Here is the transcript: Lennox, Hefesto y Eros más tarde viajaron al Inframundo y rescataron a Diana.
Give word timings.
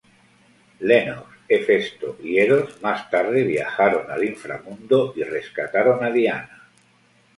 Lennox, 0.79 1.29
Hefesto 1.47 2.17
y 2.23 2.39
Eros 2.39 2.81
más 2.81 3.07
tarde 3.11 3.43
viajaron 3.43 4.09
al 4.09 4.23
Inframundo 4.23 5.13
y 5.15 5.21
rescataron 5.21 6.03
a 6.03 6.09
Diana. 6.09 6.69